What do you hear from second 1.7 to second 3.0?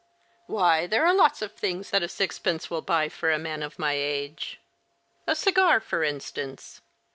that six pence will